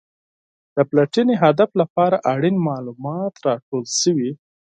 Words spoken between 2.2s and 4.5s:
اړین معلومات راټول شوي.